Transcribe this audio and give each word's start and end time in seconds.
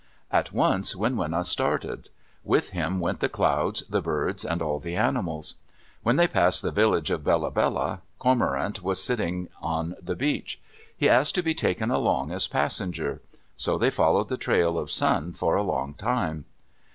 At 0.31 0.51
once 0.51 0.95
Winwina 0.95 1.45
started. 1.45 2.09
With 2.43 2.71
him 2.71 2.99
went 2.99 3.19
the 3.19 3.29
clouds, 3.29 3.83
the 3.87 4.01
birds, 4.01 4.43
and 4.43 4.59
all 4.59 4.79
the 4.79 4.95
animals. 4.95 5.53
When 6.01 6.15
they 6.15 6.27
passed 6.27 6.63
the 6.63 6.71
village 6.71 7.11
of 7.11 7.23
Bella 7.23 7.51
Bella, 7.51 8.01
Cormorant 8.17 8.81
was 8.81 8.99
sitting 8.99 9.47
on 9.61 9.93
the 10.01 10.15
beach. 10.15 10.59
He 10.97 11.07
asked 11.07 11.35
to 11.35 11.43
be 11.43 11.53
taken 11.53 11.91
along 11.91 12.31
as 12.31 12.47
passenger. 12.47 13.21
So 13.57 13.77
they 13.77 13.91
followed 13.91 14.29
the 14.29 14.37
trail 14.37 14.75
of 14.79 14.89
Sun 14.89 15.33
for 15.33 15.55
a 15.55 15.61
long 15.61 15.93
time. 15.93 16.45